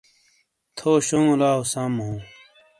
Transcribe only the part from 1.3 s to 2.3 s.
لاؤسم ہوں۔